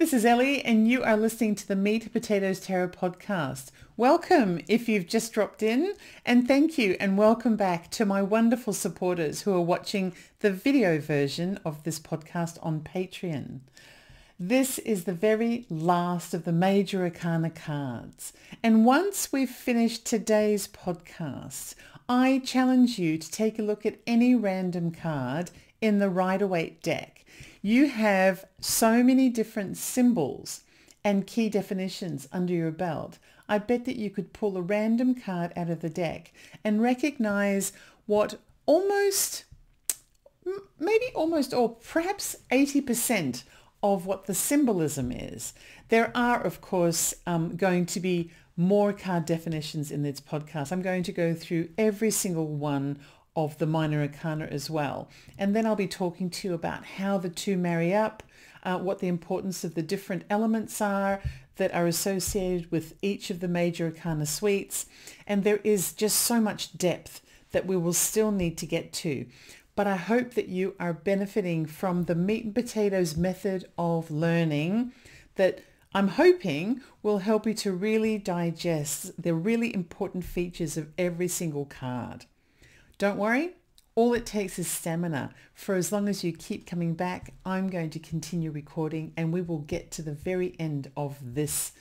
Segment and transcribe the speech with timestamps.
[0.00, 3.70] This is Ellie and you are listening to the Meat Potatoes Tarot podcast.
[3.98, 5.92] Welcome if you've just dropped in
[6.24, 10.98] and thank you and welcome back to my wonderful supporters who are watching the video
[10.98, 13.60] version of this podcast on Patreon.
[14.38, 18.32] This is the very last of the major arcana cards.
[18.62, 21.74] And once we've finished today's podcast,
[22.08, 25.50] I challenge you to take a look at any random card
[25.82, 27.19] in the Rider-Waite deck
[27.62, 30.62] you have so many different symbols
[31.04, 33.18] and key definitions under your belt.
[33.48, 36.32] I bet that you could pull a random card out of the deck
[36.62, 37.72] and recognize
[38.06, 39.44] what almost,
[40.78, 43.44] maybe almost or perhaps 80%
[43.82, 45.54] of what the symbolism is.
[45.88, 50.70] There are, of course, um, going to be more card definitions in this podcast.
[50.70, 52.98] I'm going to go through every single one
[53.44, 55.08] of the minor arcana as well.
[55.38, 58.22] And then I'll be talking to you about how the two marry up,
[58.62, 61.20] uh, what the importance of the different elements are
[61.56, 64.86] that are associated with each of the major arcana suites.
[65.26, 67.20] And there is just so much depth
[67.52, 69.26] that we will still need to get to.
[69.74, 74.92] But I hope that you are benefiting from the meat and potatoes method of learning
[75.36, 75.60] that
[75.92, 81.64] I'm hoping will help you to really digest the really important features of every single
[81.64, 82.26] card.
[83.00, 83.52] Don't worry,
[83.94, 85.30] all it takes is stamina.
[85.54, 89.40] For as long as you keep coming back, I'm going to continue recording and we
[89.40, 91.72] will get to the very end of this,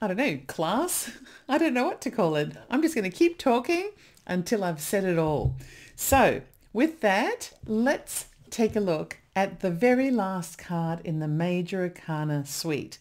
[0.00, 1.10] I don't know, class?
[1.48, 2.56] I don't know what to call it.
[2.70, 3.90] I'm just going to keep talking
[4.28, 5.56] until I've said it all.
[5.96, 11.82] So with that, let's take a look at the very last card in the Major
[11.82, 12.98] Arcana suite,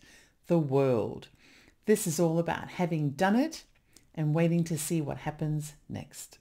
[0.47, 1.27] the World.
[1.85, 3.63] This is all about having done it
[4.15, 6.39] and waiting to see what happens next.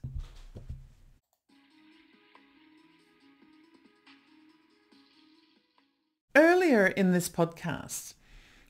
[6.63, 8.15] Earlier in this podcast,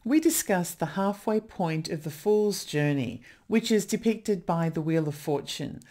[0.03, 5.09] we discussed the halfway point of the Fool's Journey, which is depicted by the Wheel
[5.09, 5.83] of Fortune,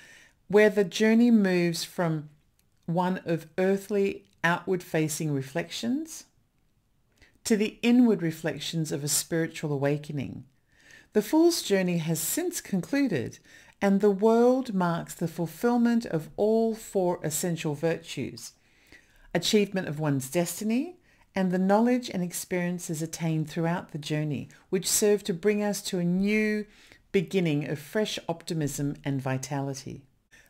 [0.48, 2.30] where the journey moves from
[2.88, 6.26] one of earthly outward-facing reflections
[7.44, 10.46] to the inward reflections of a spiritual awakening.
[11.14, 13.38] The Fool's Journey has since concluded,
[13.80, 18.54] and the world marks the fulfillment of all four essential virtues.
[19.36, 20.96] Achievement of one's destiny,
[21.36, 26.00] and the knowledge and experiences attained throughout the journey, which serve to bring us to
[26.00, 26.66] a new
[27.12, 30.04] beginning of fresh optimism and vitality.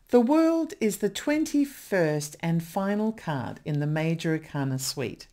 [0.10, 5.28] The World is the 21st and final card in the Major Arcana suite.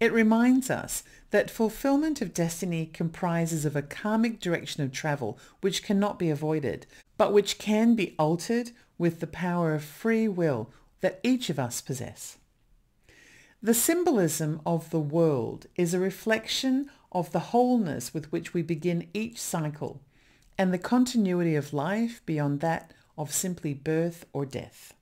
[0.00, 5.82] It reminds us that fulfillment of destiny comprises of a karmic direction of travel which
[5.82, 11.20] cannot be avoided, but which can be altered with the power of free will that
[11.22, 12.38] each of us possess.
[13.60, 19.08] The symbolism of the world is a reflection of the wholeness with which we begin
[19.12, 20.00] each cycle
[20.56, 24.94] and the continuity of life beyond that of simply birth or death.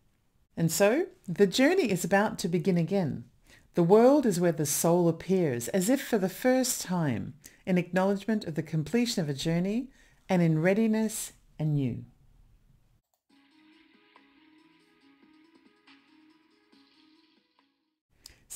[0.56, 3.24] And so the journey is about to begin again.
[3.74, 7.34] The world is where the soul appears as if for the first time
[7.66, 9.90] in acknowledgement of the completion of a journey
[10.30, 12.06] and in readiness anew.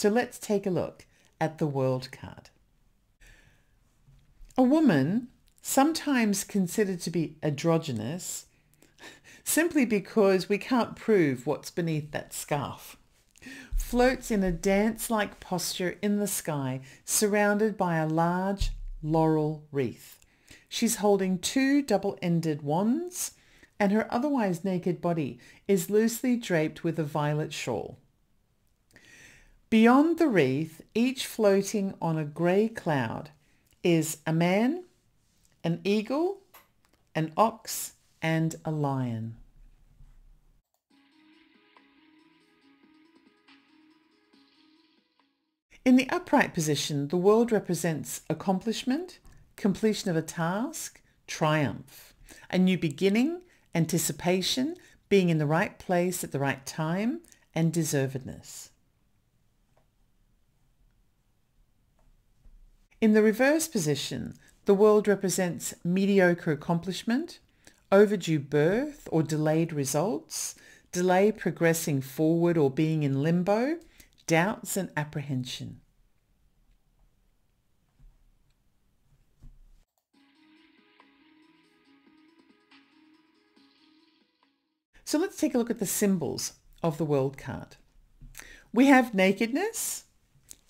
[0.00, 1.04] So let's take a look
[1.38, 2.48] at the world card.
[4.56, 5.28] A woman,
[5.60, 8.46] sometimes considered to be androgynous,
[9.44, 12.96] simply because we can't prove what's beneath that scarf,
[13.76, 18.70] floats in a dance-like posture in the sky surrounded by a large
[19.02, 20.24] laurel wreath.
[20.70, 23.32] She's holding two double-ended wands
[23.78, 27.98] and her otherwise naked body is loosely draped with a violet shawl.
[29.70, 33.30] Beyond the wreath, each floating on a grey cloud,
[33.84, 34.82] is a man,
[35.62, 36.38] an eagle,
[37.14, 39.36] an ox, and a lion.
[45.84, 49.20] In the upright position, the world represents accomplishment,
[49.54, 52.12] completion of a task, triumph,
[52.50, 53.42] a new beginning,
[53.72, 54.74] anticipation,
[55.08, 57.20] being in the right place at the right time,
[57.54, 58.69] and deservedness.
[63.00, 64.34] In the reverse position,
[64.66, 67.38] the world represents mediocre accomplishment,
[67.90, 70.54] overdue birth or delayed results,
[70.92, 73.78] delay progressing forward or being in limbo,
[74.26, 75.80] doubts and apprehension.
[85.06, 86.52] So let's take a look at the symbols
[86.82, 87.76] of the world card.
[88.74, 90.04] We have nakedness,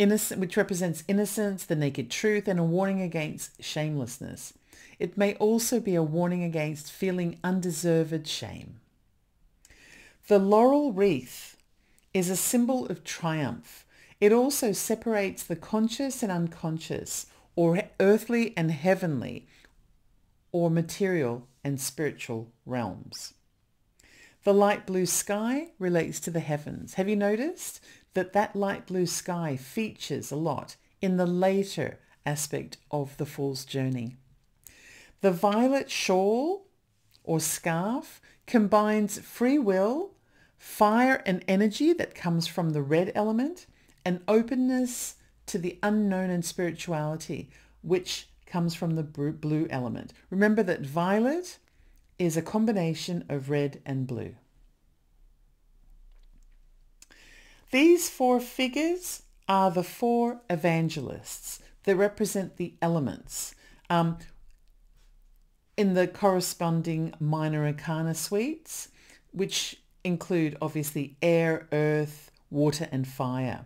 [0.01, 4.55] innocent, which represents innocence, the naked truth, and a warning against shamelessness.
[4.99, 8.81] It may also be a warning against feeling undeserved shame.
[10.27, 11.57] The laurel wreath
[12.15, 13.85] is a symbol of triumph.
[14.21, 19.47] It also separates the conscious and unconscious, or earthly and heavenly,
[20.51, 23.35] or material and spiritual realms.
[24.43, 26.95] The light blue sky relates to the heavens.
[26.95, 27.81] Have you noticed
[28.15, 33.67] that that light blue sky features a lot in the later aspect of the Fool's
[33.67, 34.17] journey?
[35.21, 36.67] The violet shawl
[37.23, 40.13] or scarf combines free will,
[40.57, 43.67] fire and energy that comes from the red element,
[44.07, 45.17] and openness
[45.47, 47.51] to the unknown and spirituality,
[47.83, 50.15] which comes from the blue element.
[50.31, 51.59] Remember that violet
[52.21, 54.35] is a combination of red and blue.
[57.71, 63.55] These four figures are the four evangelists that represent the elements.
[63.89, 64.19] Um,
[65.79, 68.89] in the corresponding minor arcana suites,
[69.33, 73.65] which include obviously air, earth, water and fire.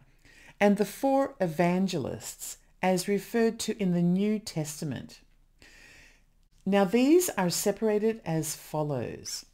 [0.60, 5.22] And the four evangelists as referred to in the New Testament.
[6.66, 9.44] Now these are separated as follows.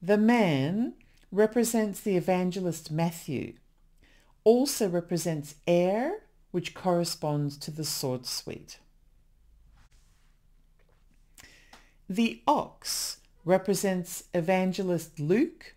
[0.00, 0.94] The man
[1.32, 3.54] represents the evangelist Matthew,
[4.44, 6.20] also represents air,
[6.50, 8.78] which corresponds to the sword suite.
[12.08, 15.74] The ox represents evangelist Luke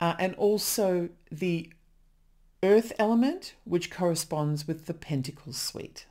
[0.00, 1.70] uh, and also the
[2.62, 6.06] earth element, which corresponds with the pentacle suite.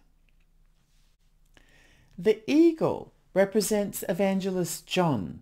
[2.18, 5.42] The eagle represents evangelist John,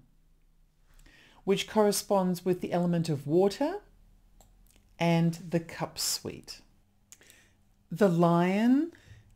[1.46, 3.76] which corresponds with the element of water
[5.00, 6.60] and the cup suite.
[7.92, 8.92] The lion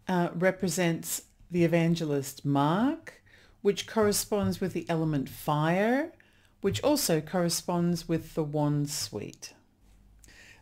[0.08, 3.22] uh, represents the evangelist Mark,
[3.62, 6.12] which corresponds with the element fire,
[6.62, 9.54] which also corresponds with the wand suite.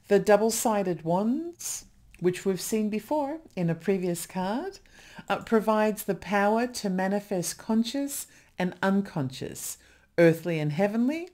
[0.09, 1.85] The double-sided wands,
[2.19, 4.79] which we've seen before in a previous card,
[5.27, 8.27] uh, provides the power to manifest conscious
[8.57, 9.77] and unconscious,
[10.17, 11.29] earthly and heavenly,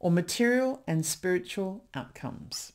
[0.00, 2.72] or material and spiritual outcomes.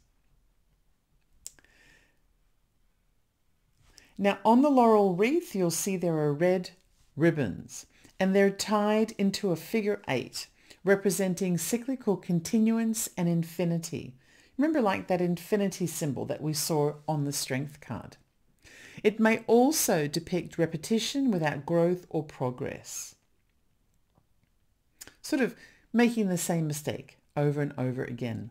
[4.18, 6.72] Now on the laurel wreath, you'll see there are red
[7.16, 7.86] ribbons
[8.20, 10.48] and they're tied into a figure eight,
[10.84, 14.16] representing cyclical continuance and infinity.
[14.60, 18.18] Remember like that infinity symbol that we saw on the strength card.
[19.06, 23.16] It may also depict repetition without growth or progress.
[25.22, 25.56] Sort of
[25.94, 28.50] making the same mistake over and over again.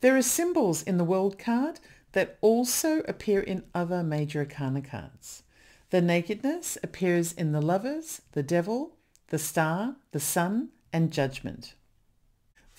[0.00, 1.78] There are symbols in the world card
[2.12, 5.42] that also appear in other major arcana cards.
[5.90, 8.96] The nakedness appears in the lovers, the devil,
[9.28, 11.74] the star, the sun, and judgment.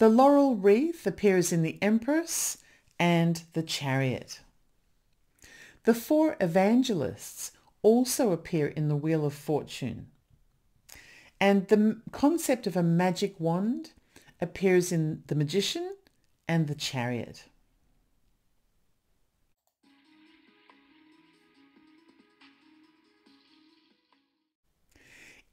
[0.04, 2.58] The laurel wreath appears in the empress
[3.00, 4.42] and the chariot.
[5.86, 10.08] The four evangelists also appear in the wheel of fortune.
[11.40, 13.94] And the concept of a magic wand
[14.42, 15.96] appears in the magician
[16.50, 17.46] and the chariot.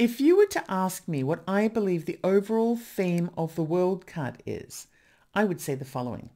[0.01, 4.07] If you were to ask me what I believe the overall theme of the world
[4.07, 4.87] card is,
[5.35, 6.31] I would say the following.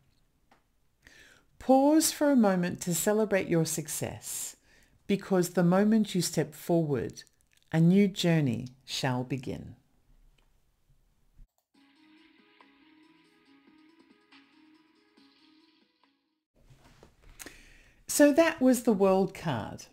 [1.59, 4.57] Pause for a moment to celebrate your success
[5.07, 7.23] because the moment you step forward,
[7.73, 9.77] a new journey shall begin.
[18.07, 19.87] So that was the world card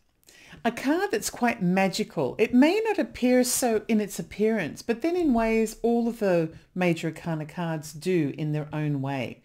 [0.63, 2.35] a card that's quite magical.
[2.37, 6.51] It may not appear so in its appearance, but then in ways all of the
[6.75, 9.41] major arcana cards do in their own way.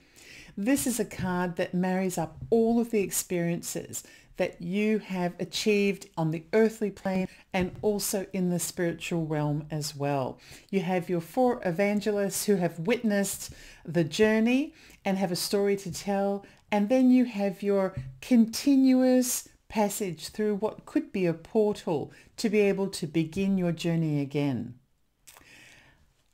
[0.57, 4.03] This is a card that marries up all of the experiences
[4.37, 9.97] that you have achieved on the earthly plane and also in the spiritual realm as
[9.97, 10.39] well.
[10.71, 13.53] You have your four evangelists who have witnessed
[13.85, 16.45] the journey and have a story to tell.
[16.71, 22.61] And then you have your continuous passage through what could be a portal to be
[22.61, 24.75] able to begin your journey again.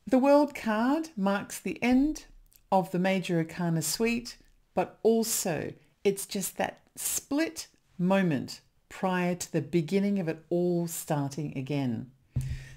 [0.06, 2.26] The World card marks the end
[2.70, 4.36] of the Major Arcana suite,
[4.74, 5.72] but also
[6.04, 12.10] it's just that split moment prior to the beginning of it all starting again.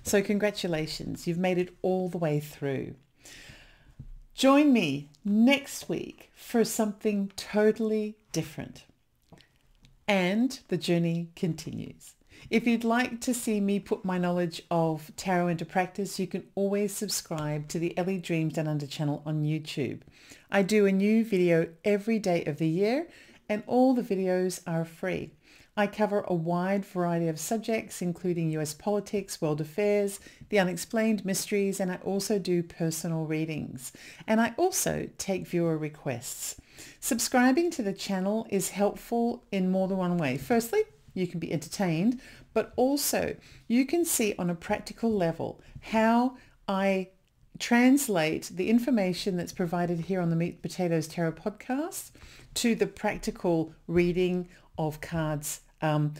[0.03, 2.95] So congratulations, you've made it all the way through.
[4.35, 8.83] Join me next week for something totally different.
[10.07, 12.15] And the journey continues.
[12.50, 16.43] If you'd like to see me put my knowledge of tarot into practice, you can
[16.53, 20.01] always subscribe to the Ellie Dreams Down Under channel on YouTube.
[20.51, 23.07] I do a new video every day of the year
[23.50, 25.31] and all the videos are free.
[25.77, 31.82] I cover a wide variety of subjects, including US politics, world affairs, the unexplained mysteries,
[31.82, 33.91] and I also do personal readings.
[34.25, 36.55] And I also take viewer requests.
[37.01, 40.38] Subscribing to the channel is helpful in more than one way.
[40.38, 42.22] Firstly, you can be entertained,
[42.53, 43.36] but also
[43.67, 46.38] you can see on a practical level how
[46.70, 47.10] I
[47.60, 52.12] translate the information that's provided here on the Meat Potatoes Tarot podcast
[52.53, 56.13] to the practical reading of cards um,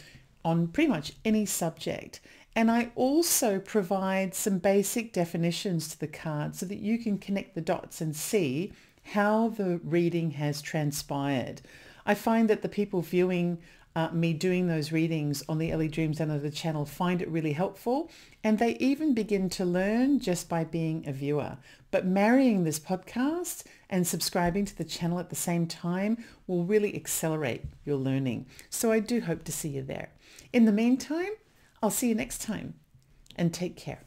[0.44, 2.20] on pretty much any subject.
[2.56, 7.56] And I also provide some basic definitions to the card so that you can connect
[7.56, 8.72] the dots and see
[9.14, 11.62] how the reading has transpired.
[12.06, 13.60] I find that the people viewing
[13.96, 17.54] uh, me doing those readings on the Ellie Dreams Under the channel find it really
[17.54, 18.12] helpful
[18.44, 21.58] and they even begin to learn just by being a viewer.
[21.92, 26.96] But marrying this podcast and subscribing to the channel at the same time will really
[26.96, 28.48] accelerate your learning.
[28.70, 30.10] So I do hope to see you there.
[30.54, 31.34] In the meantime,
[31.84, 32.76] I'll see you next time
[33.36, 34.05] and take care.